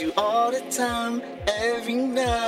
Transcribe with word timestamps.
you 0.00 0.12
all 0.16 0.50
the 0.50 0.60
time, 0.70 1.22
every 1.46 1.94
night. 1.94 2.45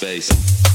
space. 0.00 0.69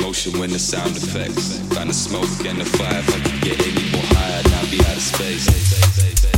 Motion 0.00 0.38
when 0.38 0.50
the 0.50 0.58
sound 0.58 0.96
effects. 0.96 1.58
Find 1.74 1.90
the 1.90 1.94
smoke 1.94 2.46
and 2.46 2.58
the 2.58 2.64
fire. 2.64 3.00
If 3.00 3.14
I 3.14 3.20
could 3.20 3.40
get 3.42 3.66
any 3.66 3.90
more 3.90 4.06
higher, 4.14 4.42
I'd 4.44 4.70
be 4.70 4.80
out 4.80 4.96
of 4.96 5.02
space. 5.02 6.35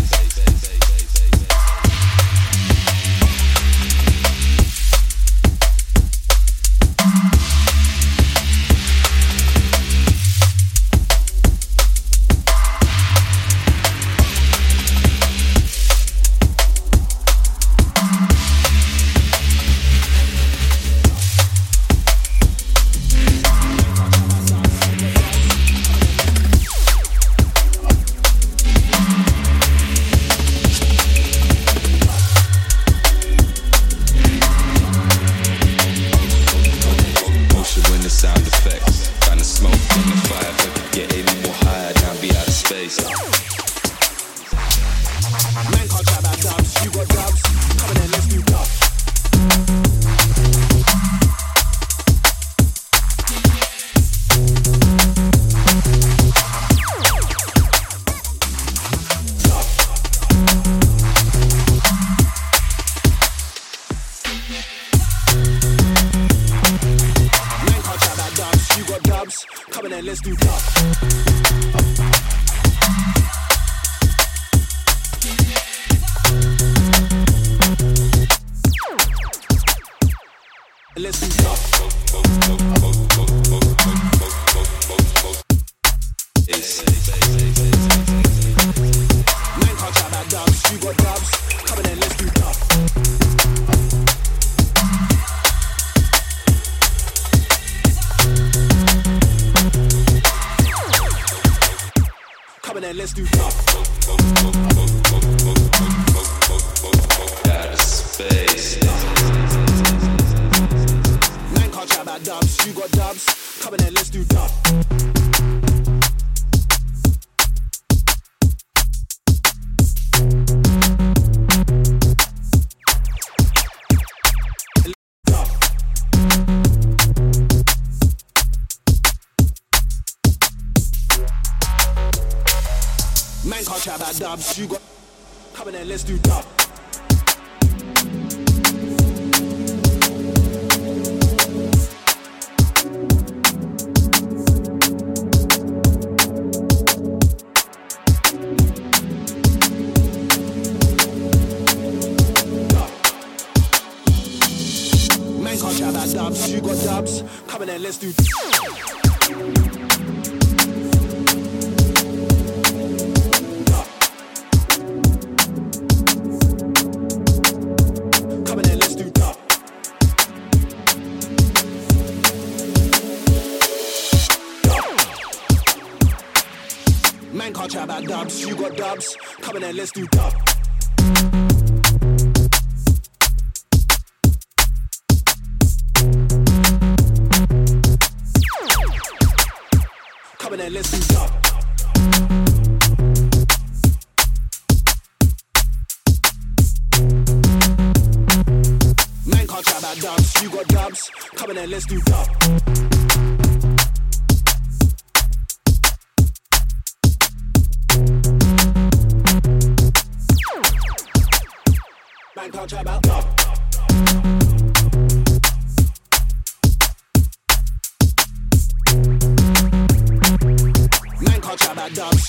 stupid. 179.89 180.18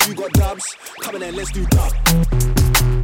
you 0.09 0.15
got 0.15 0.31
dubs. 0.33 0.75
come 1.01 1.15
in 1.15 1.23
and 1.23 1.37
let's 1.37 1.51
do 1.51 1.65
dub. 1.67 2.98